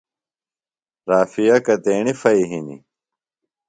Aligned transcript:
رافعہ 1.09 1.57
کتیݨی 1.65 2.13
پھئیۡ 2.19 2.47
ہِنیۡ؟ 2.49 2.81